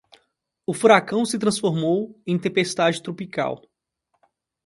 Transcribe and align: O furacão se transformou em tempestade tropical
O 0.65 0.73
furacão 0.73 1.23
se 1.23 1.37
transformou 1.37 2.19
em 2.25 2.35
tempestade 2.39 3.03
tropical 3.03 3.61